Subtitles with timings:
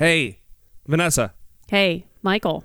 [0.00, 0.40] Hey,
[0.86, 1.34] Vanessa.
[1.68, 2.64] Hey, Michael.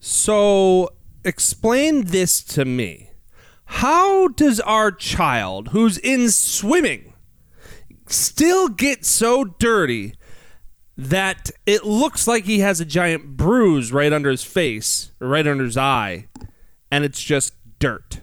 [0.00, 0.90] So
[1.24, 3.10] explain this to me.
[3.66, 7.12] How does our child who's in swimming
[8.08, 10.14] still get so dirty
[10.96, 15.46] that it looks like he has a giant bruise right under his face or right
[15.46, 16.26] under his eye
[16.90, 18.18] and it's just dirt?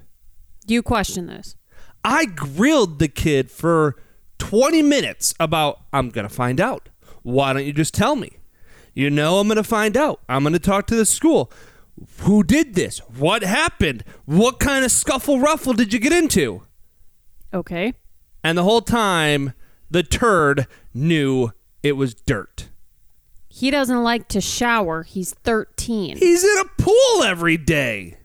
[0.68, 1.55] You question this?
[2.04, 3.95] I grilled the kid for
[4.39, 6.89] 20 minutes about I'm going to find out.
[7.23, 8.39] Why don't you just tell me?
[8.93, 10.19] You know I'm going to find out.
[10.27, 11.52] I'm going to talk to the school.
[12.20, 12.99] Who did this?
[12.99, 14.03] What happened?
[14.25, 16.63] What kind of scuffle ruffle did you get into?
[17.53, 17.93] Okay.
[18.43, 19.53] And the whole time,
[19.89, 21.52] the turd knew
[21.83, 22.69] it was dirt.
[23.47, 25.03] He doesn't like to shower.
[25.03, 26.17] He's 13.
[26.17, 28.17] He's in a pool every day.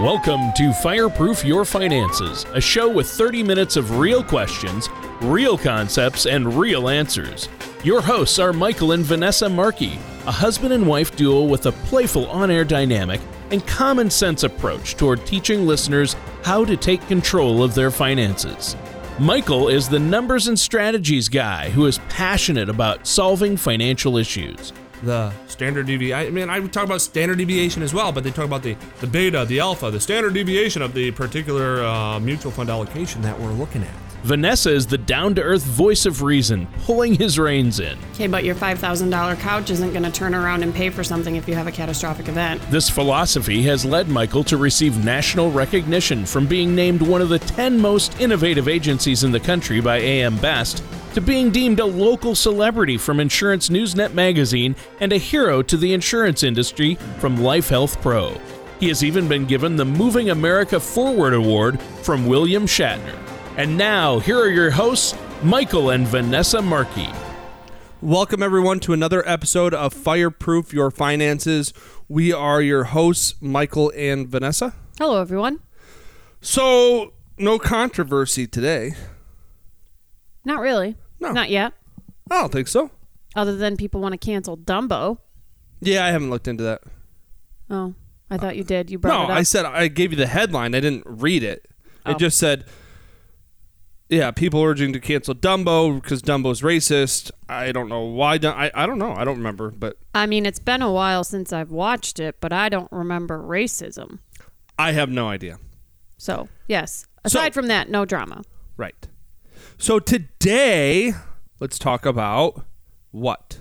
[0.00, 4.88] Welcome to Fireproof Your Finances, a show with 30 minutes of real questions,
[5.20, 7.48] real concepts, and real answers.
[7.84, 12.28] Your hosts are Michael and Vanessa Markey, a husband and wife duo with a playful
[12.28, 17.74] on air dynamic and common sense approach toward teaching listeners how to take control of
[17.74, 18.76] their finances.
[19.18, 24.72] Michael is the numbers and strategies guy who is passionate about solving financial issues.
[25.02, 26.26] The standard deviation.
[26.26, 29.06] I mean, I talk about standard deviation as well, but they talk about the, the
[29.06, 33.52] beta, the alpha, the standard deviation of the particular uh, mutual fund allocation that we're
[33.52, 34.07] looking at.
[34.22, 37.96] Vanessa is the down to earth voice of reason, pulling his reins in.
[38.14, 41.48] Okay, but your $5,000 couch isn't going to turn around and pay for something if
[41.48, 42.60] you have a catastrophic event.
[42.70, 47.38] This philosophy has led Michael to receive national recognition from being named one of the
[47.38, 50.82] 10 most innovative agencies in the country by AM Best
[51.14, 55.92] to being deemed a local celebrity from Insurance Newsnet magazine and a hero to the
[55.94, 58.36] insurance industry from Life Health Pro.
[58.78, 63.16] He has even been given the Moving America Forward Award from William Shatner.
[63.58, 67.08] And now, here are your hosts, Michael and Vanessa Markey.
[68.00, 71.72] Welcome, everyone, to another episode of Fireproof Your Finances.
[72.06, 74.74] We are your hosts, Michael and Vanessa.
[74.96, 75.58] Hello, everyone.
[76.40, 78.92] So, no controversy today.
[80.44, 80.96] Not really.
[81.18, 81.32] No.
[81.32, 81.72] Not yet.
[82.30, 82.92] I don't think so.
[83.34, 85.18] Other than people want to cancel Dumbo.
[85.80, 86.82] Yeah, I haven't looked into that.
[87.68, 87.94] Oh,
[88.30, 88.88] I thought you did.
[88.88, 89.28] You brought No, it up.
[89.30, 90.76] No, I said I gave you the headline.
[90.76, 91.66] I didn't read it.
[92.06, 92.12] Oh.
[92.12, 92.64] It just said,
[94.08, 97.30] yeah, people urging to cancel Dumbo because Dumbo's racist.
[97.48, 98.38] I don't know why.
[98.42, 99.12] I, I don't know.
[99.12, 102.52] I don't remember, but I mean, it's been a while since I've watched it, but
[102.52, 104.20] I don't remember racism.
[104.78, 105.58] I have no idea.
[106.16, 107.06] So, yes.
[107.24, 108.42] Aside from that, no drama.
[108.76, 109.08] Right.
[109.76, 111.12] So today,
[111.60, 112.64] let's talk about
[113.10, 113.60] what?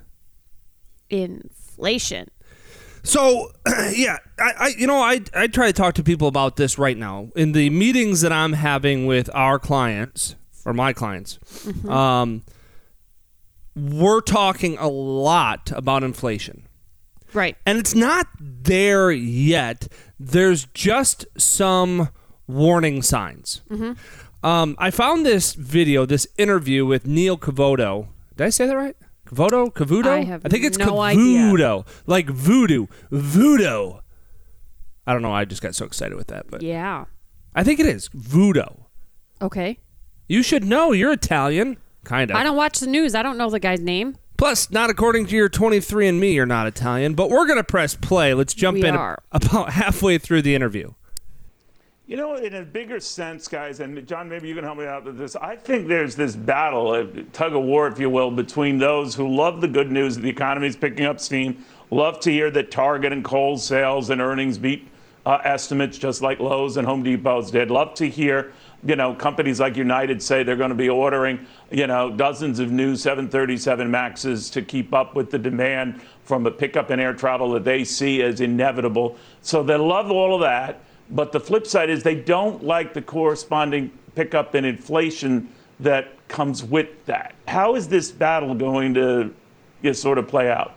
[1.09, 2.29] Inflation.
[3.07, 3.51] So,
[3.93, 6.97] yeah, I, I you know I I try to talk to people about this right
[6.97, 10.35] now in the meetings that I'm having with our clients
[10.65, 11.39] or my clients.
[11.87, 12.43] Um,
[13.75, 16.67] we're talking a lot about inflation,
[17.33, 17.55] Right.
[17.65, 19.87] and it's not there yet.
[20.19, 22.09] There's just some
[22.47, 23.61] warning signs.
[24.43, 28.07] Um, I found this video, this interview with Neil Cavoto.
[28.35, 28.95] Did I say that right?
[29.27, 29.71] Cavoto?
[29.73, 30.07] Cavuto?
[30.07, 31.85] I have I think it's no Cavuto.
[32.05, 32.87] Like voodoo.
[33.11, 33.99] Voodoo.
[35.05, 35.31] I don't know.
[35.33, 37.05] I just got so excited with that, but Yeah.
[37.55, 38.61] I think it is voodoo.
[39.41, 39.79] Okay.
[40.27, 40.91] You should know.
[40.91, 42.37] You're Italian, kind of.
[42.37, 43.15] I don't watch the news.
[43.15, 44.17] I don't know the guy's name.
[44.37, 47.13] Plus, not according to your 23andMe, you're not Italian.
[47.15, 48.33] But we're gonna press play.
[48.33, 49.17] Let's jump We in are.
[49.31, 50.91] about halfway through the interview.
[52.07, 55.03] You know, in a bigger sense, guys, and John, maybe you can help me out
[55.03, 55.35] with this.
[55.35, 59.27] I think there's this battle, a tug of war, if you will, between those who
[59.27, 62.71] love the good news that the economy is picking up steam, love to hear that
[62.71, 64.87] Target and Kohl's sales and earnings beat
[65.25, 67.69] uh, estimates just like Lowe's and Home Depot's did.
[67.69, 68.53] Love to hear,
[68.85, 72.71] you know, companies like United say they're going to be ordering, you know, dozens of
[72.71, 77.51] new 737 Maxes to keep up with the demand from a pickup in air travel
[77.51, 79.17] that they see as inevitable.
[79.41, 80.83] So they love all of that.
[81.09, 86.63] But the flip side is they don't like the corresponding pickup in inflation that comes
[86.63, 87.35] with that.
[87.47, 89.33] How is this battle going to
[89.81, 90.73] you know, sort of play out?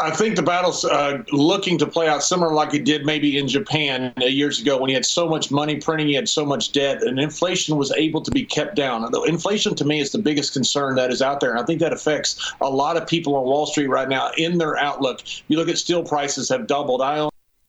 [0.00, 3.48] I think the battle's uh, looking to play out similar like it did maybe in
[3.48, 6.72] Japan uh, years ago when you had so much money printing, you had so much
[6.72, 9.10] debt, and inflation was able to be kept down.
[9.10, 11.50] The inflation to me is the biggest concern that is out there.
[11.50, 14.58] And I think that affects a lot of people on Wall Street right now in
[14.58, 15.22] their outlook.
[15.48, 17.00] You look at steel prices have doubled.
[17.00, 17.28] I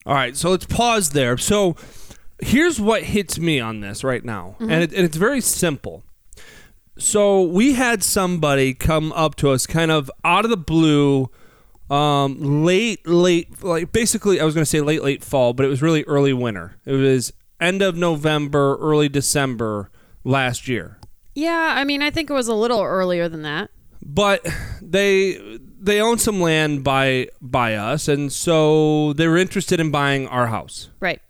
[0.09, 1.37] All right, so let's pause there.
[1.37, 1.75] So
[2.41, 6.03] here's what hits me on this right now, and, it, and it's very simple.
[6.97, 11.29] So we had somebody come up to us kind of out of the blue,
[11.91, 15.69] um, late, late, like basically, I was going to say late, late fall, but it
[15.69, 16.77] was really early winter.
[16.85, 19.91] It was end of November, early December
[20.23, 20.97] last year.
[21.35, 23.69] Yeah, I mean, I think it was a little earlier than that.
[24.01, 24.43] but
[24.81, 30.27] they they own some land by by us and so they were interested in buying
[30.27, 30.89] our house.
[30.99, 31.21] Right.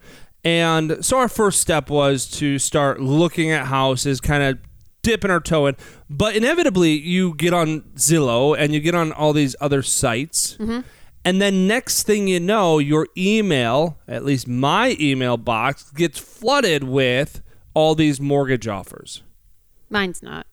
[0.43, 4.57] and so our first step was to start looking at houses kind of
[5.01, 5.75] dipping our toe in.
[6.09, 10.55] But inevitably you get on zillow and you get on all these other sites.
[10.57, 10.79] Mm-hmm.
[11.25, 16.83] And then next thing you know your email at least my email box gets flooded
[16.83, 17.41] with
[17.73, 19.23] all these mortgage offers.
[19.89, 20.47] Mine's not.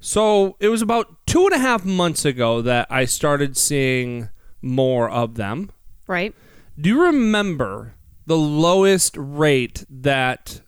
[0.00, 4.28] So it was about two and a half months ago that I started seeing
[4.62, 5.70] more of them.
[6.06, 6.34] Right.
[6.80, 7.94] Do you remember
[8.26, 10.60] the lowest rate that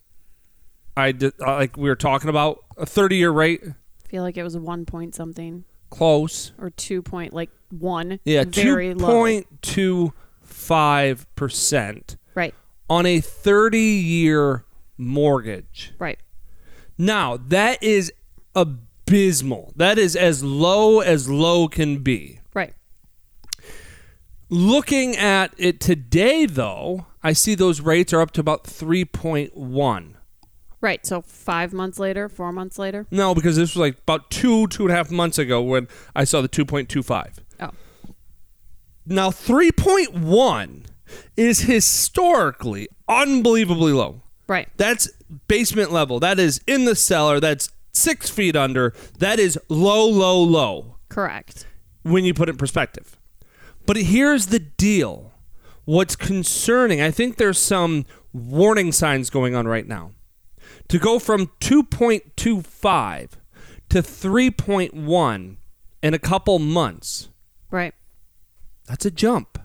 [0.97, 1.33] I did?
[1.41, 4.85] uh, Like we were talking about a thirty-year rate, I feel like it was one
[4.87, 6.53] point something close.
[6.59, 8.19] or two point like one.
[8.25, 9.09] Yeah, very two low.
[9.13, 10.13] point two
[10.43, 12.55] five percent Right.
[12.89, 14.65] on a thirty-year
[14.99, 15.93] mortgage.
[15.99, 16.19] Right.
[16.99, 18.13] Now that is
[19.11, 19.73] abysmal.
[19.77, 22.41] That is as low as low can be.
[22.55, 22.75] Right.
[24.49, 30.15] Looking at it today, though, I see those rates are up to about 3.1.
[30.81, 31.05] Right.
[31.05, 33.07] So five months later, four months later.
[33.11, 36.25] No, because this was like about two, two and a half months ago when I
[36.25, 37.39] saw the 2.25.
[37.61, 37.71] Oh.
[39.05, 40.87] Now, 3.1
[41.37, 44.23] is historically unbelievably low.
[44.47, 44.69] Right.
[44.77, 45.11] That's
[45.49, 46.19] basement level.
[46.19, 47.41] That is in the cellar.
[47.41, 48.95] That's six feet under.
[49.19, 50.97] That is low, low, low.
[51.09, 51.67] Correct.
[52.03, 53.19] when you put it in perspective.
[53.85, 55.33] But here's the deal.
[55.85, 60.13] What's concerning, I think there's some warning signs going on right now.
[60.89, 63.31] To go from 2.25
[63.91, 65.57] to 3.1
[66.03, 67.29] in a couple months,
[67.71, 67.95] Right.
[68.87, 69.59] that's a jump.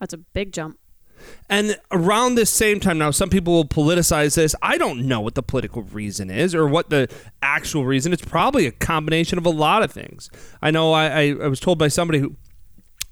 [0.00, 0.78] That's a big jump.
[1.48, 4.54] And around this same time, now some people will politicize this.
[4.62, 7.08] I don't know what the political reason is or what the
[7.42, 8.12] actual reason.
[8.12, 10.30] It's probably a combination of a lot of things.
[10.60, 12.36] I know I, I, I was told by somebody who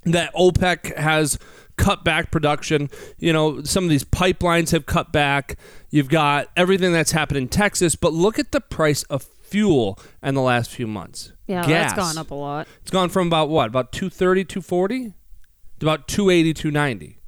[0.05, 1.39] that OPEC has
[1.77, 2.91] cut back production.
[3.19, 5.57] You know, some of these pipelines have cut back.
[5.91, 10.35] You've got everything that's happened in Texas, but look at the price of fuel in
[10.35, 11.33] the last few months.
[11.47, 11.69] Yeah, Gas.
[11.69, 12.67] that's gone up a lot.
[12.83, 13.69] It's gone from about what?
[13.69, 15.15] About 230, 240
[15.81, 17.19] to about 280, 290.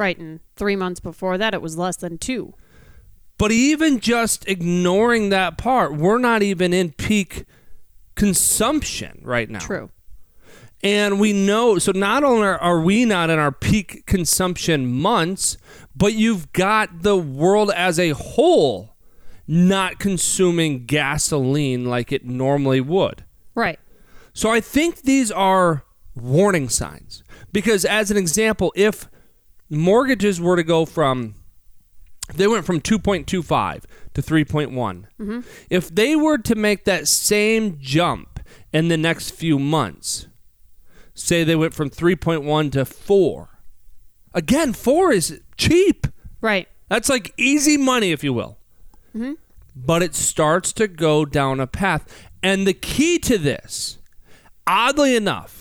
[0.00, 0.16] Right.
[0.16, 2.54] And three months before that, it was less than two.
[3.36, 7.44] But even just ignoring that part, we're not even in peak
[8.14, 9.58] consumption right now.
[9.58, 9.90] True.
[10.82, 15.58] And we know, so not only are we not in our peak consumption months,
[15.94, 18.96] but you've got the world as a whole
[19.46, 23.26] not consuming gasoline like it normally would.
[23.54, 23.78] Right.
[24.32, 25.84] So I think these are
[26.16, 27.22] warning signs.
[27.52, 29.10] Because, as an example, if
[29.70, 31.34] mortgages were to go from,
[32.34, 33.84] they went from 2.25
[34.14, 35.40] to 3.1, mm-hmm.
[35.70, 38.40] if they were to make that same jump
[38.72, 40.26] in the next few months,
[41.14, 43.48] say they went from 3.1 to 4,
[44.34, 46.06] again, 4 is cheap.
[46.40, 46.68] Right.
[46.88, 48.58] That's like easy money, if you will.
[49.14, 49.34] Mm-hmm.
[49.76, 52.28] But it starts to go down a path.
[52.42, 53.98] And the key to this,
[54.66, 55.59] oddly enough,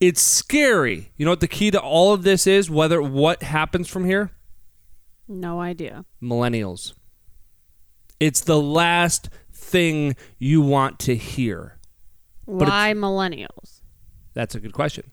[0.00, 1.12] it's scary.
[1.16, 2.70] You know what the key to all of this is?
[2.70, 4.30] Whether what happens from here?
[5.28, 6.04] No idea.
[6.22, 6.94] Millennials.
[8.20, 11.78] It's the last thing you want to hear.
[12.44, 13.80] Why millennials?
[14.34, 15.10] That's a good question.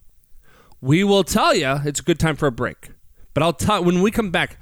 [0.80, 2.90] We will tell you it's a good time for a break.
[3.32, 4.58] But I'll tell when we come back,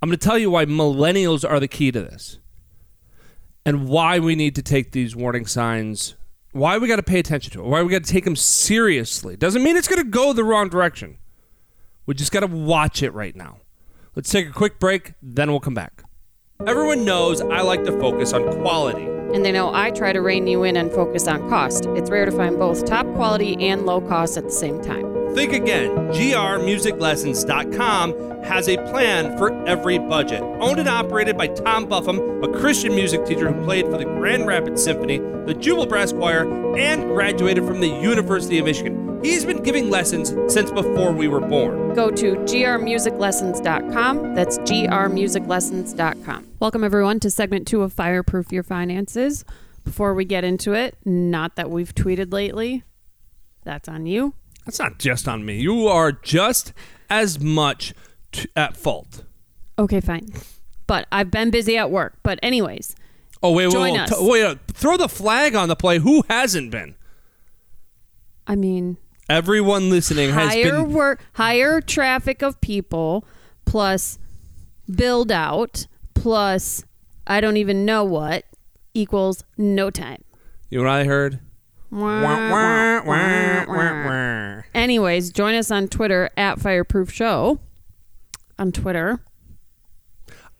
[0.00, 2.38] I'm going to tell you why millennials are the key to this.
[3.64, 6.14] And why we need to take these warning signs,
[6.52, 9.36] why we got to pay attention to it, why we got to take them seriously.
[9.36, 11.18] Doesn't mean it's going to go the wrong direction.
[12.06, 13.58] We just got to watch it right now.
[14.14, 16.02] Let's take a quick break, then we'll come back.
[16.66, 19.04] Everyone knows I like to focus on quality.
[19.34, 21.86] And they know I try to rein you in and focus on cost.
[21.86, 25.21] It's rare to find both top quality and low cost at the same time.
[25.34, 25.90] Think again.
[26.12, 30.42] grmusiclessons.com has a plan for every budget.
[30.42, 34.46] Owned and operated by Tom Buffum, a Christian music teacher who played for the Grand
[34.46, 39.20] Rapids Symphony, the Jubal Brass Choir, and graduated from the University of Michigan.
[39.22, 41.94] He's been giving lessons since before we were born.
[41.94, 44.34] Go to grmusiclessons.com.
[44.34, 46.46] That's grmusiclessons.com.
[46.58, 49.44] Welcome, everyone, to segment two of Fireproof Your Finances.
[49.84, 52.82] Before we get into it, not that we've tweeted lately,
[53.64, 54.34] that's on you.
[54.64, 55.60] That's not just on me.
[55.60, 56.72] You are just
[57.10, 57.94] as much
[58.30, 59.24] t- at fault.
[59.78, 60.28] Okay, fine.
[60.86, 62.14] But I've been busy at work.
[62.22, 62.94] But, anyways,
[63.42, 64.06] Oh wait, wait, wait.
[64.06, 64.44] T- wait!
[64.44, 65.98] uh, Throw the flag on the play.
[65.98, 66.94] Who hasn't been?
[68.46, 70.92] I mean, Everyone listening has higher been.
[70.92, 73.24] work, higher traffic of people,
[73.64, 74.18] plus
[74.94, 76.84] build out, plus
[77.26, 78.44] I don't even know what.
[78.94, 80.22] equals no time.
[80.70, 81.40] You know what I heard?
[84.74, 87.60] Anyways, join us on Twitter at Fireproof Show.
[88.58, 89.20] On Twitter.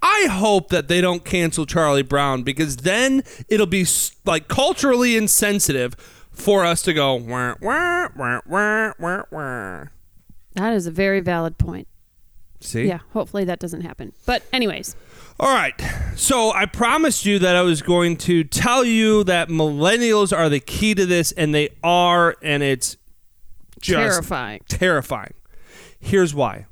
[0.02, 3.86] I hope that they don't cancel Charlie Brown because then it'll be
[4.24, 5.94] like culturally insensitive
[6.32, 7.18] for us to go.
[10.54, 11.88] That is a very valid point.
[12.62, 12.84] See?
[12.84, 14.12] Yeah, hopefully that doesn't happen.
[14.24, 14.94] But anyways,
[15.40, 15.74] All right.
[16.14, 20.60] So I promised you that I was going to tell you that millennials are the
[20.60, 22.96] key to this, and they are, and it's
[23.80, 24.60] just terrifying.
[24.68, 25.34] terrifying.
[25.98, 26.66] Here's why.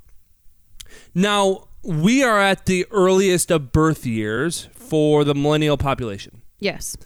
[1.15, 6.43] Now, we are at the earliest of birth years for the millennial population.
[6.59, 6.97] Yes.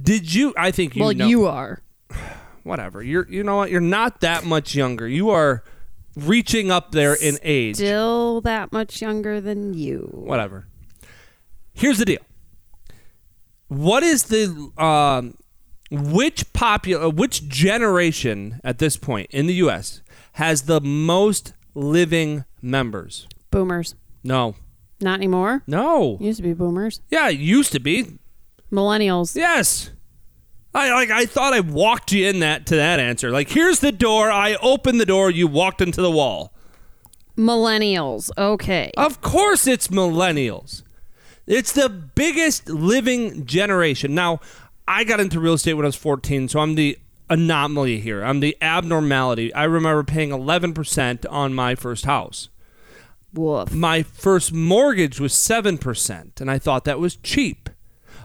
[0.00, 0.54] Did you?
[0.56, 1.26] I think you well, know.
[1.26, 1.82] you are.
[2.62, 3.02] whatever.
[3.02, 3.28] You're.
[3.28, 3.70] You know what?
[3.70, 5.08] You're not that much younger.
[5.08, 5.64] You are
[6.16, 7.76] reaching up there in age.
[7.76, 10.08] Still that much younger than you.
[10.12, 10.66] whatever.
[11.72, 12.20] Here's the deal.
[13.68, 15.34] What is the um,
[15.90, 20.02] which popular which generation at this point in the U.S.
[20.34, 23.26] has the most living members?
[23.50, 23.94] Boomers.
[24.22, 24.54] No,
[25.00, 25.62] Not anymore.
[25.66, 26.18] no.
[26.20, 27.00] Used to be boomers.
[27.10, 28.18] Yeah, it used to be.
[28.70, 29.34] Millennials.
[29.36, 29.90] Yes.
[30.74, 31.10] I like.
[31.10, 33.30] I thought I walked you in that to that answer.
[33.30, 34.30] Like, here's the door.
[34.30, 35.30] I opened the door.
[35.30, 36.52] You walked into the wall.
[37.36, 38.30] Millennials.
[38.36, 38.92] Okay.
[38.96, 40.82] Of course, it's millennials.
[41.46, 44.14] It's the biggest living generation.
[44.14, 44.40] Now,
[44.86, 46.98] I got into real estate when I was 14, so I'm the
[47.28, 48.22] anomaly here.
[48.22, 49.52] I'm the abnormality.
[49.54, 52.48] I remember paying 11% on my first house.
[53.32, 53.72] Woof.
[53.72, 57.70] My first mortgage was 7%, and I thought that was cheap.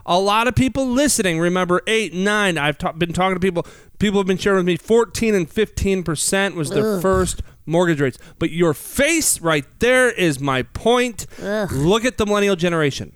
[0.06, 2.58] A lot of people listening remember 8, 9.
[2.58, 3.66] I've ta- been talking to people.
[3.98, 8.18] People have been sharing with me 14 and 15% was their first mortgage rates.
[8.38, 11.26] But your face right there is my point.
[11.40, 13.14] Look at the millennial generation.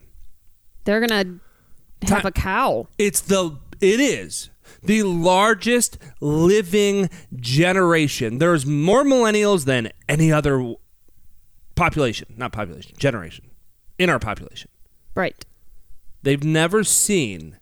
[0.85, 1.39] They're gonna
[2.03, 2.89] have Ti- a cow.
[2.99, 4.51] It's the it is
[4.83, 8.39] the largest living generation.
[8.39, 10.75] There's more millennials than any other
[11.75, 13.51] population, not population, generation
[13.99, 14.71] in our population.
[15.15, 15.45] Right.
[16.23, 17.59] They've never seen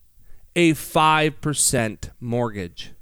[0.56, 2.92] a 5% mortgage.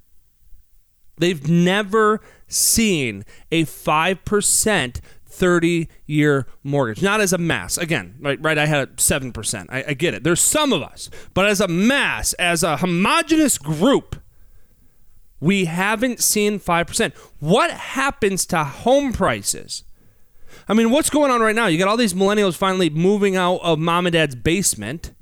[1.18, 5.00] They've never seen a 5%
[5.36, 7.02] 30 year mortgage.
[7.02, 7.76] Not as a mass.
[7.76, 9.66] Again, right, right I had a 7%.
[9.68, 10.24] I, I get it.
[10.24, 11.10] There's some of us.
[11.34, 14.16] But as a mass, as a homogenous group,
[15.40, 17.14] we haven't seen 5%.
[17.40, 19.84] What happens to home prices?
[20.68, 21.66] I mean, what's going on right now?
[21.66, 25.12] You got all these millennials finally moving out of mom and dad's basement.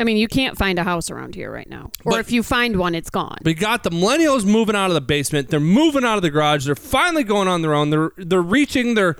[0.00, 1.90] I mean, you can't find a house around here right now.
[2.04, 3.38] Or But- if you find one, it's gone.
[3.44, 5.50] We got the millennials moving out of the basement.
[5.50, 6.64] They're moving out of the garage.
[6.66, 7.90] They're finally going on their own.
[7.90, 9.16] They're they're reaching their.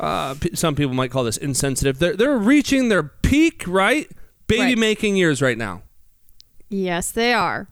[0.00, 1.98] Uh, p- some people might call this insensitive.
[1.98, 4.10] They're they're reaching their peak, right?
[4.48, 4.78] Baby Right.
[4.78, 5.82] making years right now,
[6.68, 7.68] yes, they are.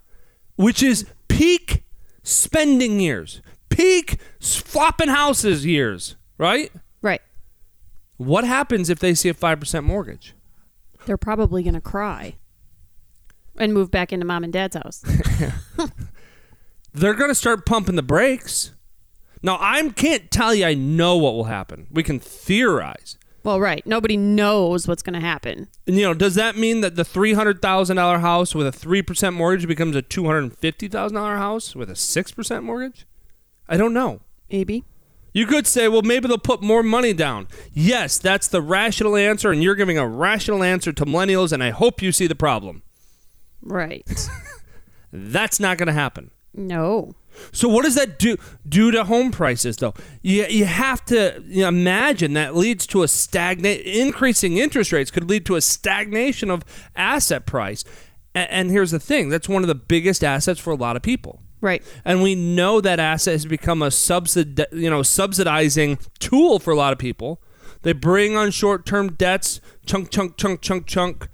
[0.56, 1.82] which is peak
[2.22, 3.40] spending years,
[3.70, 6.70] peak s- flopping houses years, right?
[7.02, 7.20] Right.
[8.18, 10.34] What happens if they see a five percent mortgage?
[11.06, 12.36] They're probably gonna cry.
[13.60, 15.04] And move back into mom and dad's house.
[16.92, 18.72] They're going to start pumping the brakes.
[19.42, 21.86] Now I can't tell you I know what will happen.
[21.90, 23.16] We can theorize.
[23.42, 23.86] well, right.
[23.86, 25.68] Nobody knows what's gonna happen.
[25.86, 28.72] And, you know, does that mean that the three hundred thousand dollar house with a
[28.72, 32.32] three percent mortgage becomes a two hundred and fifty thousand dollar house with a six
[32.32, 33.06] percent mortgage?
[33.66, 34.20] I don't know.
[34.52, 34.84] Maybe.
[35.32, 37.46] You could say, well, maybe they'll put more money down.
[37.72, 41.70] Yes, that's the rational answer, and you're giving a rational answer to millennials, and I
[41.70, 42.82] hope you see the problem.
[43.62, 44.06] Right.
[45.12, 46.30] That's not going to happen.
[46.54, 47.14] no.
[47.52, 48.36] So what does that do
[48.68, 49.94] do to home prices though?
[50.20, 55.12] You you have to you know, imagine that leads to a stagnate increasing interest rates
[55.12, 56.64] could lead to a stagnation of
[56.96, 57.84] asset price.
[58.34, 61.02] A- And, here's the thing, that's one of the biggest assets for a lot of
[61.02, 61.40] people.
[61.60, 61.84] Right.
[62.04, 66.76] And we know that asset has become a subsidi- you know subsidizing tool for a
[66.76, 67.40] lot of people.
[67.82, 71.28] They bring on short-term debts, chunk chunk chunk chunk chunk.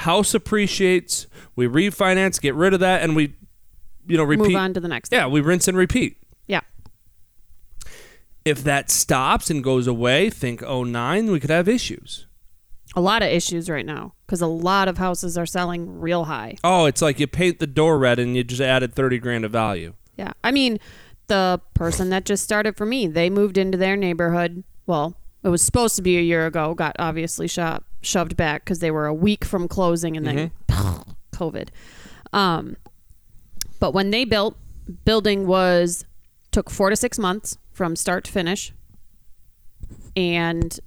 [0.00, 1.26] House appreciates,
[1.56, 3.34] we refinance, get rid of that and we
[4.06, 5.12] you know repeat Move on to the next.
[5.12, 6.16] yeah, we rinse and repeat.
[6.46, 6.60] Yeah.
[8.44, 12.26] If that stops and goes away, think 09, we could have issues.
[12.96, 16.56] A lot of issues right now because a lot of houses are selling real high.
[16.64, 19.52] Oh, it's like you paint the door red and you just added 30 grand of
[19.52, 19.94] value.
[20.16, 20.32] Yeah.
[20.42, 20.78] I mean,
[21.28, 24.64] the person that just started for me, they moved into their neighborhood.
[24.86, 25.14] Well,
[25.44, 28.90] it was supposed to be a year ago, got obviously sho- shoved back because they
[28.90, 30.50] were a week from closing and then
[31.32, 31.68] COVID.
[32.32, 32.76] Um,
[33.78, 34.56] but when they built,
[35.04, 36.04] building was
[36.52, 38.72] took four to six months from start to finish.
[40.16, 40.78] And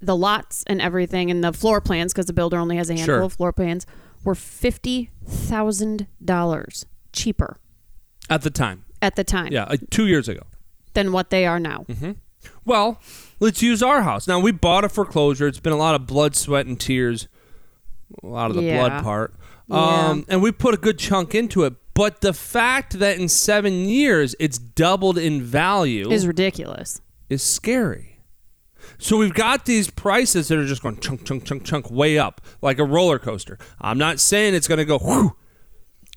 [0.00, 3.14] the lots and everything and the floor plans, because the builder only has a handful
[3.16, 3.22] Sure.
[3.22, 3.84] of floor plans,
[4.24, 7.56] were $50,000 cheaper
[8.30, 8.84] At the time.
[9.02, 10.42] at the time Yeah, like two years ago.
[10.94, 11.84] than what they are now.
[12.64, 13.00] Well,
[13.40, 14.26] let's use our house.
[14.28, 15.46] Now, we bought a foreclosure.
[15.46, 17.28] It's been a lot of blood, sweat, and tears.
[18.22, 18.78] A lot of the Yeah.
[18.88, 19.34] blood part.
[19.68, 20.08] Yeah.
[20.08, 21.74] Um, and we put a good chunk into it.
[21.94, 27.00] But the fact that in seven years it's doubled in value Is ridiculous.
[27.28, 28.20] is scary.
[28.98, 32.40] So we've got these prices that are just going chunk, chunk, chunk, chunk way up
[32.62, 33.58] like a roller coaster.
[33.80, 35.36] I'm not saying it's going to go whew,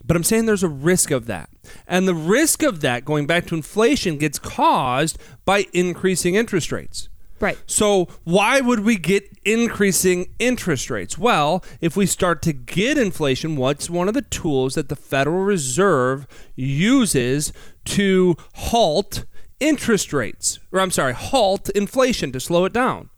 [0.06, 1.50] but I'm saying there's a risk of that.
[1.88, 7.10] And the risk of that, going back to inflation, gets caused by increasing interest rates.
[7.42, 7.58] Right.
[7.66, 11.18] So, why would we get increasing interest rates?
[11.18, 15.44] Well, if we start to get inflation, what's one of the tools that the Federal
[15.44, 17.52] Reserve uses
[17.86, 19.26] to halt
[19.60, 20.60] interest rates?
[20.72, 23.10] Or, I'm sorry, halt inflation to slow it down?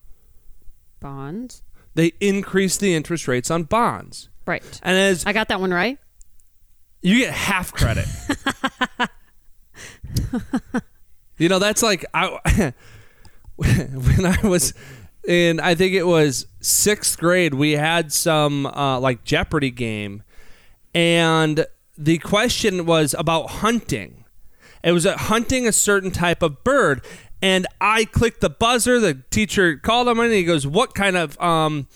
[1.02, 1.62] Bonds.
[1.96, 4.30] They increase the interest rates on bonds.
[4.46, 4.64] Right.
[4.84, 6.00] And as I got that one right.
[7.04, 8.08] You get half credit.
[11.38, 12.74] you know, that's like I
[13.56, 14.74] when I was
[15.28, 20.24] in I think it was 6th grade, we had some uh, like Jeopardy game
[20.96, 21.66] and
[21.98, 24.24] the question was about hunting.
[24.84, 27.06] It was hunting a certain type of bird
[27.42, 31.40] and I clicked the buzzer, the teacher called him and he goes, "What kind of
[31.42, 31.88] um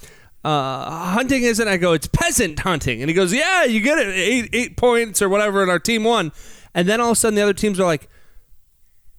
[0.47, 1.67] uh, hunting isn't.
[1.67, 3.01] I go, it's peasant hunting.
[3.01, 4.07] And he goes, yeah, you get it.
[4.15, 5.61] Eight, eight points or whatever.
[5.61, 6.31] And our team won.
[6.73, 8.07] And then all of a sudden the other teams are like,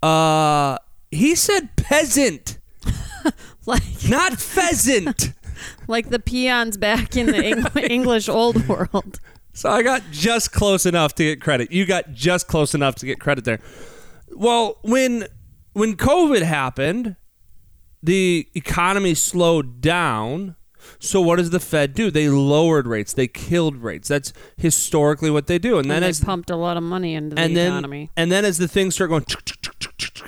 [0.03, 0.79] uh,
[1.11, 2.59] he said peasant,
[3.67, 5.35] Like not pheasant.
[5.89, 9.21] like the peons back in the Eng- English old world.
[9.53, 11.71] so I got just close enough to get credit.
[11.71, 13.61] You got just close enough to get credit there.
[14.31, 15.27] Well, when
[15.73, 17.17] when COVID happened,
[18.03, 20.57] the economy slowed down.
[20.99, 22.11] So what does the Fed do?
[22.11, 23.13] They lowered rates.
[23.13, 24.09] They killed rates.
[24.09, 25.79] That's historically what they do.
[25.79, 28.11] And then And they as pumped a lot of money into the and then economy.
[28.17, 29.25] and then as the things start going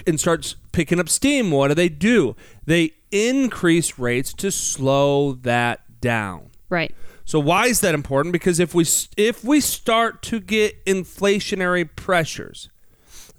[0.06, 2.36] and starts picking up steam, what do they do?
[2.64, 6.50] They increase rates to slow that down.
[6.68, 6.94] Right.
[7.24, 8.32] So why is that important?
[8.32, 8.84] Because if we
[9.16, 12.68] if we start to get inflationary pressures,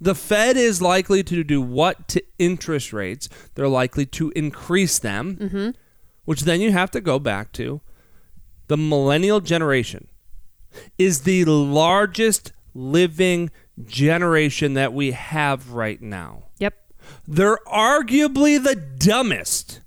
[0.00, 3.28] the Fed is likely to do what to interest rates?
[3.54, 5.70] They're likely to increase them, mm-hmm.
[6.32, 7.82] Which then you have to go back to
[8.68, 10.08] the millennial generation
[10.96, 13.50] is the largest living
[13.84, 16.44] generation that we have right now.
[16.58, 16.72] Yep.
[17.28, 19.82] They're arguably the dumbest.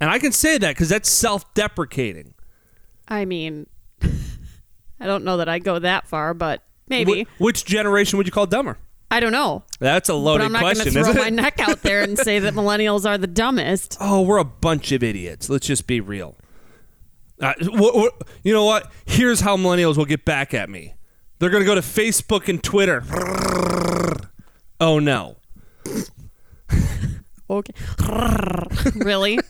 [0.00, 2.34] And I can say that because that's self deprecating.
[3.08, 3.66] I mean,
[4.00, 7.26] I don't know that I go that far, but maybe.
[7.38, 8.78] which generation would you call dumber?
[9.10, 9.64] I don't know.
[9.80, 12.54] That's a loaded I'm not going to throw my neck out there and say that
[12.54, 13.96] millennials are the dumbest.
[14.00, 15.50] Oh, we're a bunch of idiots.
[15.50, 16.36] Let's just be real.
[17.40, 17.54] Uh,
[18.42, 18.92] you know what?
[19.06, 20.94] Here's how millennials will get back at me.
[21.38, 23.04] They're going to go to Facebook and Twitter.
[24.82, 25.36] Oh no.
[27.50, 27.72] Okay.
[28.94, 29.40] really?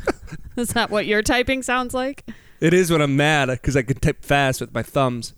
[0.57, 2.25] Is that what your typing sounds like?
[2.59, 5.35] It is when I'm mad because I can type fast with my thumbs.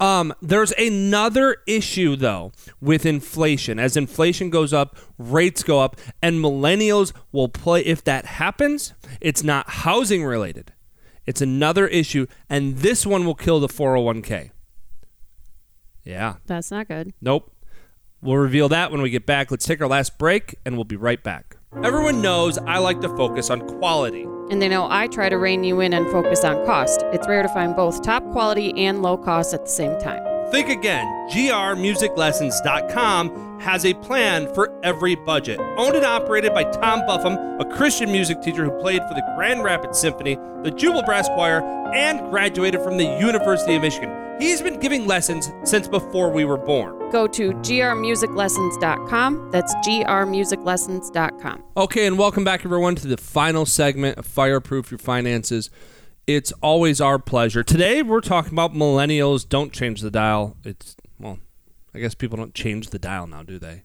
[0.00, 3.78] Um, there's another issue though with inflation.
[3.78, 7.82] As inflation goes up, rates go up, and millennials will play.
[7.82, 10.72] If that happens, it's not housing related.
[11.26, 14.50] It's another issue, and this one will kill the 401k.
[16.02, 16.36] Yeah.
[16.46, 17.12] That's not good.
[17.20, 17.52] Nope.
[18.22, 19.50] We'll reveal that when we get back.
[19.50, 21.56] Let's take our last break, and we'll be right back.
[21.84, 24.26] Everyone knows I like to focus on quality.
[24.50, 27.02] And they know I try to rein you in and focus on cost.
[27.12, 30.29] It's rare to find both top quality and low cost at the same time.
[30.50, 31.06] Think again.
[31.30, 35.60] grmusiclessons.com has a plan for every budget.
[35.76, 39.62] Owned and operated by Tom Buffum, a Christian music teacher who played for the Grand
[39.62, 41.60] Rapids Symphony, the Jubal Brass Choir,
[41.94, 44.10] and graduated from the University of Michigan.
[44.40, 47.10] He's been giving lessons since before we were born.
[47.10, 49.50] Go to grmusiclessons.com.
[49.50, 51.62] That's grmusiclessons.com.
[51.76, 55.68] Okay, and welcome back, everyone, to the final segment of Fireproof Your Finances.
[56.26, 57.62] It's always our pleasure.
[57.62, 59.48] Today, we're talking about millennials.
[59.48, 60.56] Don't change the dial.
[60.64, 61.38] It's, well,
[61.94, 63.82] I guess people don't change the dial now, do they?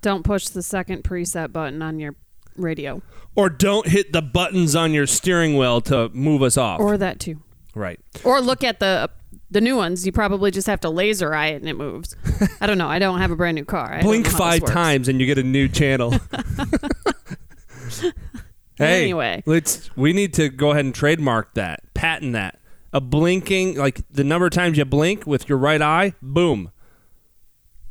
[0.00, 2.16] Don't push the second preset button on your
[2.56, 3.00] radio.
[3.36, 6.80] Or don't hit the buttons on your steering wheel to move us off.
[6.80, 7.42] Or that too.
[7.74, 8.00] right.
[8.24, 9.10] Or look at the
[9.50, 10.04] the new ones.
[10.04, 12.16] You probably just have to laser eye it and it moves.
[12.60, 12.88] I don't know.
[12.88, 13.94] I don't have a brand new car.
[13.94, 16.14] I Blink know how this five times and you get a new channel.
[18.76, 19.42] hey, Anyway.
[19.46, 19.94] let's.
[19.96, 22.58] We need to go ahead and trademark that, patent that.
[22.92, 26.70] A blinking, like the number of times you blink with your right eye, boom.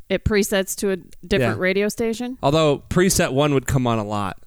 [0.08, 1.62] It presets to a different Yeah.
[1.62, 2.38] radio station.
[2.42, 4.38] Although preset one would come on a lot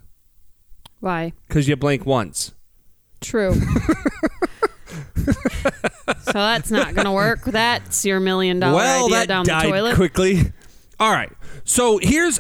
[0.99, 1.33] Why?
[1.47, 2.53] because you blink once.
[3.21, 3.53] True.
[6.21, 7.43] so that's not going to work.
[7.45, 9.95] That's your million dollar well, idea that down the toilet.
[9.95, 10.53] quickly.
[10.99, 11.31] All right.
[11.63, 12.39] So here's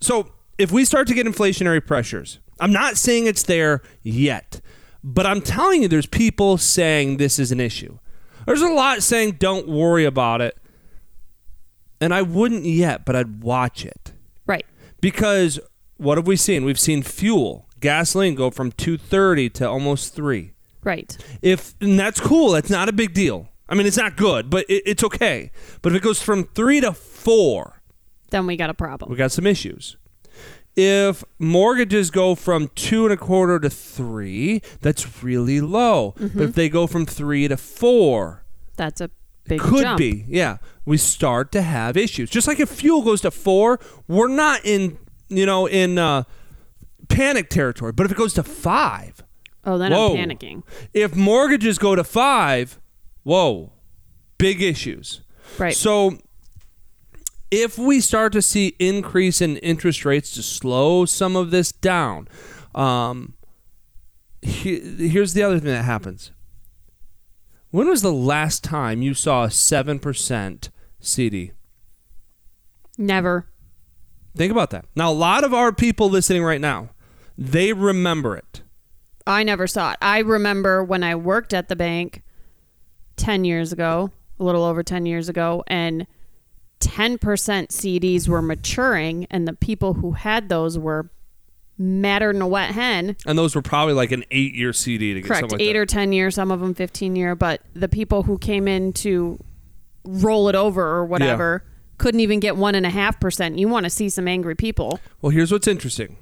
[0.00, 4.60] so if we start to get inflationary pressures, I'm not saying it's there yet,
[5.04, 7.98] but I'm telling you, there's people saying this is an issue.
[8.46, 10.56] There's a lot saying don't worry about it,
[12.00, 14.12] and I wouldn't yet, but I'd watch it
[14.46, 14.64] Right.
[15.00, 15.60] because
[15.96, 16.64] what have we seen?
[16.64, 21.16] We've seen fuel, gasoline go from 230 to almost three Right.
[21.42, 24.64] if and that's cool that's not a big deal i mean it's not good but
[24.68, 25.50] it, it's okay
[25.82, 27.82] but if it goes from three to four
[28.30, 29.10] Then we got a problem.
[29.10, 29.96] we got some issues
[30.80, 36.54] if mortgages go from two and a quarter to three that's really low but if
[36.54, 38.44] they go from three to four
[38.76, 39.10] That's a
[39.44, 39.98] big could jump.
[39.98, 44.28] be yeah we start to have issues just like if fuel goes to four we're
[44.28, 46.22] not in you know in uh,
[47.08, 49.22] panic territory but if it goes to five
[49.64, 50.16] Oh, then Whoa.
[50.16, 50.62] I'm panicking.
[50.94, 52.78] if mortgages go to five,
[53.22, 53.72] whoa,
[54.38, 55.20] big issues.
[55.58, 55.74] Right.
[55.74, 56.16] So
[57.50, 62.28] if we start to see increase in interest rates to slow some of this down,
[62.74, 63.34] um,
[64.42, 66.30] he, here's the other thing that happens.
[67.70, 71.52] When was the last time you saw a seven percent CD?
[72.96, 73.46] Never.
[74.36, 74.86] Think about that.
[74.94, 76.90] Now, a lot of our people listening right now,
[77.36, 78.62] they remember it.
[79.26, 79.98] I never saw it.
[80.00, 82.22] I remember when I worked at the bank
[83.16, 86.06] 10 years ago, a little over 10 years ago, and
[86.80, 87.18] 10%
[87.68, 91.10] CDs were maturing, and the people who had those were
[91.76, 93.16] madder than a wet hen.
[93.26, 95.52] And those were probably like an eight-year CD to get Correct.
[95.52, 95.78] like Eight that.
[95.78, 99.38] or 10 years, some of them 15 year, but the people who came in to
[100.04, 101.62] roll it over or whatever
[101.98, 103.58] couldn't even get one and a half percent.
[103.58, 105.00] You want to see some angry people.
[105.20, 106.16] Well, here's what's interesting.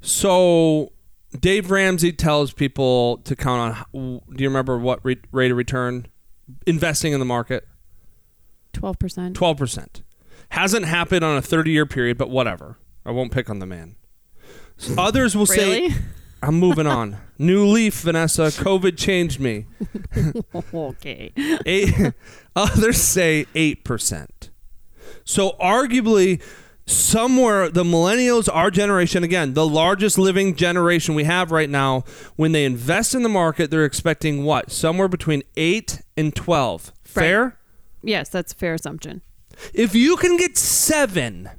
[0.00, 0.92] So,
[1.40, 4.20] Dave Ramsey tells people to count on.
[4.34, 6.06] Do you remember what re- rate of return
[6.66, 7.66] investing in the market?
[8.76, 9.34] 12%.
[9.34, 10.02] Twelve percent.
[10.50, 12.78] Hasn't happened on a thirty-year period, but whatever.
[13.04, 13.96] I won't pick on the man.
[14.96, 15.90] Others will Really?
[15.90, 15.96] say,
[16.42, 18.42] "I'm moving on." New leaf, Vanessa.
[18.44, 19.66] COVID changed me.
[20.74, 21.32] okay.
[21.66, 22.12] Eight,
[22.54, 24.26] others say 8%.
[25.24, 26.42] So, arguably,
[26.86, 32.04] somewhere the millennials, our generation, again, the largest living generation we have right now,
[32.36, 34.70] when they invest in the market, they're expecting what?
[34.70, 36.92] Somewhere between 8 and 12.
[37.04, 37.58] Fair?
[38.06, 39.22] Yes, that's a fair assumption.
[39.74, 41.50] If you can get seven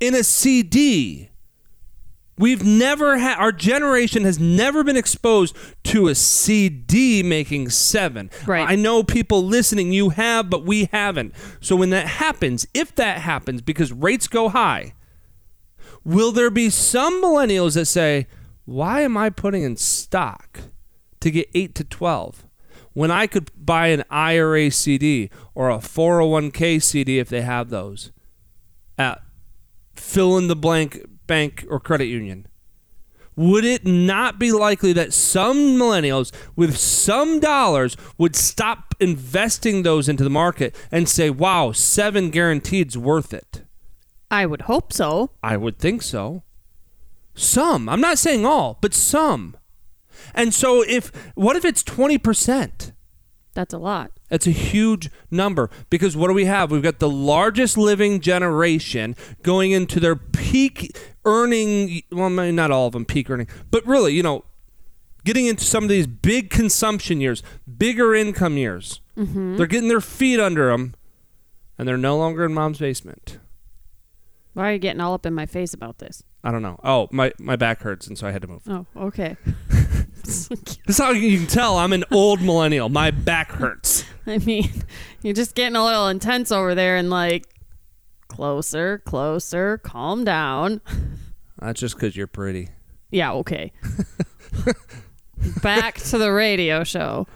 [0.00, 1.30] in a CD,
[2.36, 8.30] we've never had, our generation has never been exposed to a CD making seven.
[8.46, 8.68] Right.
[8.68, 11.34] I know people listening, you have, but we haven't.
[11.60, 14.94] So when that happens, if that happens, because rates go high,
[16.04, 18.26] will there be some millennials that say,
[18.64, 20.60] why am I putting in stock
[21.20, 22.44] to get 8 to 12
[22.94, 28.12] when I could buy an IRA CD or a 401k CD if they have those
[28.98, 29.22] at
[29.94, 32.46] fill in the blank bank or credit union?
[33.34, 40.08] Would it not be likely that some millennials with some dollars would stop investing those
[40.08, 43.62] into the market and say, wow, seven guaranteed's worth it?
[44.30, 45.30] I would hope so.
[45.42, 46.42] I would think so.
[47.34, 47.88] Some.
[47.88, 49.56] I'm not saying all, but some.
[50.34, 52.92] And so if what if it's 20%?
[53.54, 54.12] That's a lot.
[54.28, 56.70] That's a huge number because what do we have?
[56.70, 62.94] We've got the largest living generation going into their peak earning, well, not all of
[62.94, 64.44] them peak earning, but really, you know,
[65.24, 67.42] getting into some of these big consumption years,
[67.78, 69.00] bigger income years.
[69.16, 69.56] Mm-hmm.
[69.56, 70.94] They're getting their feet under them
[71.78, 73.38] and they're no longer in mom's basement.
[74.54, 76.22] Why are you getting all up in my face about this?
[76.42, 76.78] I don't know.
[76.82, 78.62] Oh, my, my back hurts and so I had to move.
[78.66, 79.36] Oh, okay.
[80.86, 82.88] That's how you can tell I'm an old millennial.
[82.88, 84.04] My back hurts.
[84.26, 84.70] I mean,
[85.22, 87.46] you're just getting a little intense over there and like
[88.28, 90.80] closer, closer, calm down.
[91.58, 92.68] That's just because you're pretty.
[93.10, 93.72] Yeah, okay.
[95.62, 97.26] Back to the radio show.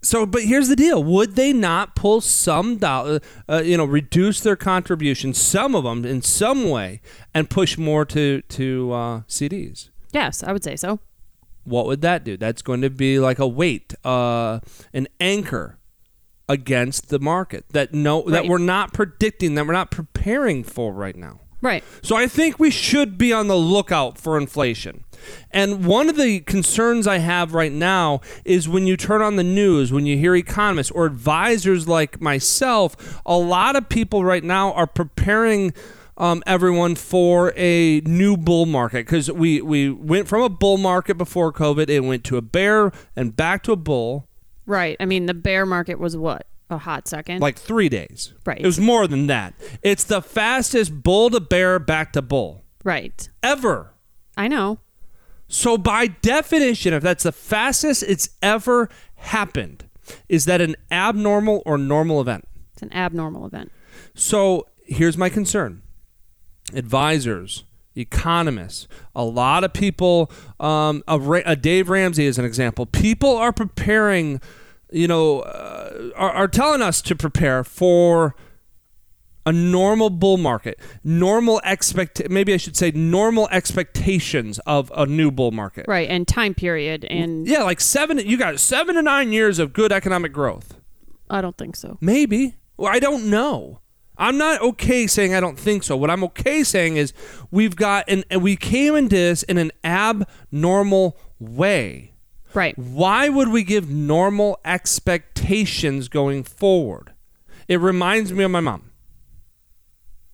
[0.00, 4.40] So, but here's the deal: Would they not pull some dollar, uh, you know, reduce
[4.40, 7.00] their contribution, some of them in some way,
[7.34, 9.90] and push more to to uh, CDs?
[10.12, 11.00] Yes, I would say so.
[11.68, 12.36] What would that do?
[12.36, 14.60] That's going to be like a weight, uh,
[14.92, 15.78] an anchor
[16.48, 21.16] against the market that no that we're not predicting, that we're not preparing for right
[21.16, 21.40] now.
[21.60, 21.82] Right.
[22.02, 25.04] So I think we should be on the lookout for inflation.
[25.50, 29.42] And one of the concerns I have right now is when you turn on the
[29.42, 34.72] news, when you hear economists or advisors like myself, a lot of people right now
[34.72, 35.74] are preparing
[36.18, 41.16] um, everyone for a new bull market because we, we went from a bull market
[41.16, 44.28] before COVID, it went to a bear and back to a bull.
[44.66, 44.96] Right.
[45.00, 46.46] I mean, the bear market was what?
[46.70, 47.40] A hot second?
[47.40, 48.34] like three days.
[48.44, 48.60] Right.
[48.60, 49.54] It was more than that.
[49.80, 53.26] It's the fastest bull to bear back to bull right.
[53.42, 53.94] ever.
[54.36, 54.80] I know.
[55.50, 59.86] So, by definition, if that's the fastest it's ever happened,
[60.28, 62.46] is that an abnormal or normal event?
[62.74, 63.72] It's an abnormal event.
[64.14, 65.82] So, here's my concern
[66.72, 72.86] advisors, economists, a lot of people, um, a, a Dave Ramsey is an example.
[72.86, 74.40] People are preparing,
[74.90, 78.34] you know, uh, are, are telling us to prepare for
[79.48, 85.30] a normal bull market, normal expect maybe I should say normal expectations of a new
[85.30, 85.86] bull market.
[85.88, 86.08] Right.
[86.08, 87.06] And time period.
[87.06, 88.18] And Yeah, like seven.
[88.18, 90.78] You got seven to nine years of good economic growth.
[91.30, 91.96] I don't think so.
[92.02, 92.56] Maybe.
[92.76, 93.80] Well, I don't know.
[94.18, 95.96] I'm not okay saying I don't think so.
[95.96, 97.12] What I'm okay saying is
[97.50, 102.12] we've got an and we came into this in an abnormal way.
[102.54, 102.76] Right.
[102.78, 107.12] Why would we give normal expectations going forward?
[107.68, 108.90] It reminds me of my mom.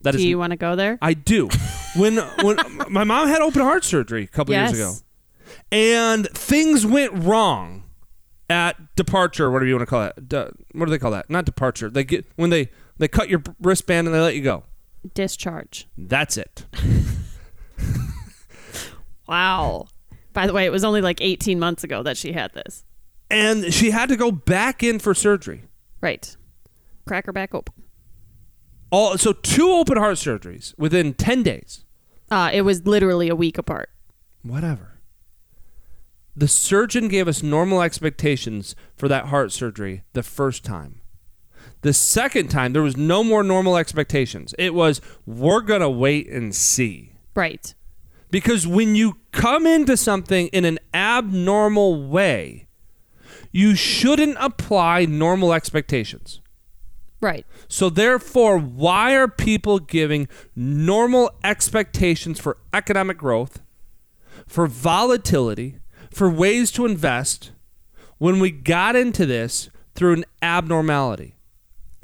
[0.02, 0.98] That Do is you want to go there?
[1.02, 1.48] I do.
[1.96, 2.56] When when
[2.90, 4.72] my mom had open heart surgery a couple Yes.
[4.74, 5.04] years ago,
[5.72, 7.84] and things went wrong
[8.50, 10.14] at departure, whatever you want to call it.
[10.72, 11.30] What do they call that?
[11.30, 11.88] Not departure.
[11.90, 14.64] They get when they they cut your wristband and they let you go.
[15.14, 15.86] Discharge.
[15.96, 16.66] That's it.
[19.26, 19.86] Wow.
[20.32, 22.84] By the way, it was only like 18 months ago that she had this.
[23.30, 25.64] And she had to go back in for surgery.
[26.00, 26.36] Right.
[27.06, 27.74] Crack her back open.
[28.90, 31.84] All so two open heart surgeries within ten days.
[32.30, 33.90] Uh, it was literally a week apart.
[34.42, 35.00] Whatever.
[36.36, 41.00] The surgeon gave us normal expectations for that heart surgery the first time.
[41.82, 44.54] The second time, there was no more normal expectations.
[44.58, 47.12] It was, we're going to wait and see.
[47.34, 47.74] Right.
[48.30, 52.68] Because when you come into something in an abnormal way,
[53.52, 56.40] you shouldn't apply normal expectations.
[57.20, 57.46] Right.
[57.68, 63.62] So, therefore, why are people giving normal expectations for economic growth,
[64.46, 65.78] for volatility,
[66.10, 67.52] for ways to invest
[68.18, 71.36] when we got into this through an abnormality?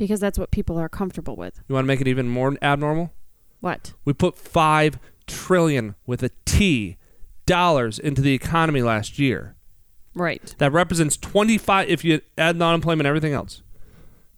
[0.00, 1.60] Because that's what people are comfortable with.
[1.68, 3.12] You want to make it even more abnormal?
[3.60, 3.92] What?
[4.06, 6.96] We put 5 trillion with a T
[7.44, 9.56] dollars into the economy last year.
[10.14, 10.54] Right.
[10.56, 13.62] That represents 25 if you add and everything else.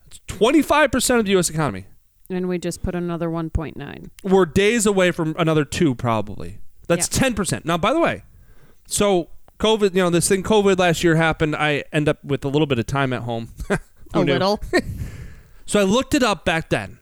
[0.08, 1.86] It's 25% of the US economy.
[2.28, 4.10] And we just put another 1.9.
[4.24, 8.24] we're days away from another two probably that's 10% now by the way
[8.86, 12.48] so covid you know this thing covid last year happened i end up with a
[12.48, 13.48] little bit of time at home
[14.14, 14.60] a little.
[15.72, 16.98] so i looked it up back then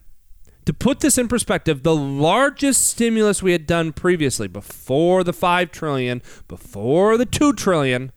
[0.65, 5.71] to put this in perspective the largest stimulus we had done previously before the 5
[5.71, 8.11] trillion before the 2 trillion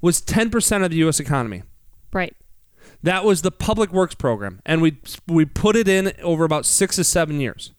[0.00, 1.62] was 10% of the us economy
[2.12, 2.36] right.
[3.02, 6.96] that was the public works program, and we we put it in over about six
[6.96, 7.72] to seven years.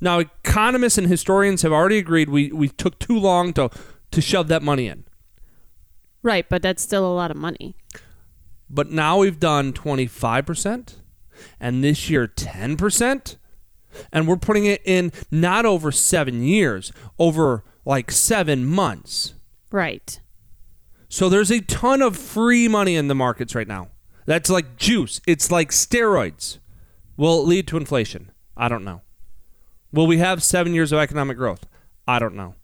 [0.00, 3.70] Now, economists and historians have already agreed we, we took too long to
[4.10, 5.04] to shove that money in,
[6.22, 6.48] Right.
[6.48, 7.76] But that's still a lot of money.
[8.70, 11.00] But now we've done twenty five percent,
[11.60, 13.36] and this year ten percent,
[14.12, 19.34] and we're putting it in not over seven years, over like seven months.
[19.70, 20.20] Right.
[21.08, 23.88] So there's a ton of free money in the markets right now.
[24.26, 25.20] That's like juice.
[25.26, 26.58] It's like steroids.
[27.16, 28.30] Will it lead to inflation?
[28.56, 29.02] I don't know.
[29.92, 31.66] Will we have seven years of economic growth?
[32.06, 32.54] I don't know.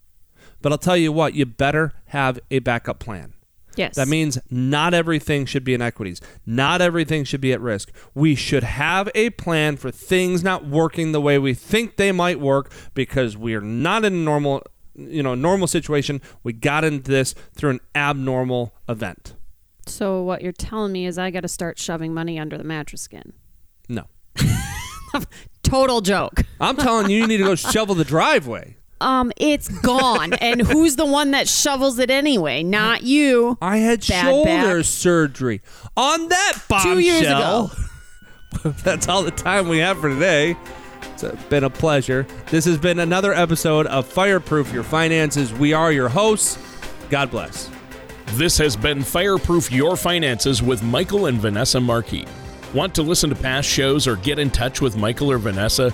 [0.61, 3.34] But I'll tell you what, you better have a backup plan.
[3.75, 3.95] Yes.
[3.95, 6.21] That means not everything should be in equities.
[6.45, 7.91] Not everything should be at risk.
[8.13, 12.39] We should have a plan for things not working the way we think they might
[12.39, 14.63] work because we are not in a normal,
[14.95, 16.21] you know, normal situation.
[16.43, 19.35] We got into this through an abnormal event.
[19.87, 23.01] So what you're telling me is I got to start shoving money under the mattress
[23.01, 23.33] skin.
[23.87, 24.05] No.
[25.63, 26.41] Total joke.
[26.59, 28.77] I'm telling you, you need to go shovel the driveway.
[29.01, 32.63] Um, it's gone, and who's the one that shovels it anyway?
[32.63, 33.57] Not you.
[33.61, 34.85] I had Bad shoulder back.
[34.85, 35.61] surgery.
[35.97, 36.93] On that bombshell.
[36.95, 37.69] Two years ago.
[38.83, 40.55] That's all the time we have for today.
[41.13, 42.25] It's been a pleasure.
[42.49, 45.53] This has been another episode of Fireproof Your Finances.
[45.53, 46.57] We are your hosts.
[47.09, 47.69] God bless.
[48.33, 52.25] This has been Fireproof Your Finances with Michael and Vanessa Markey.
[52.73, 55.93] Want to listen to past shows or get in touch with Michael or Vanessa?